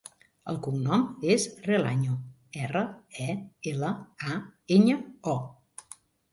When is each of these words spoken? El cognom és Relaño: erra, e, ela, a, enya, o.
El 0.51 0.55
cognom 0.67 1.03
és 1.33 1.45
Relaño: 1.67 2.17
erra, 2.63 2.83
e, 3.27 3.37
ela, 3.75 3.95
a, 4.33 4.41
enya, 4.81 5.01
o. 5.39 5.39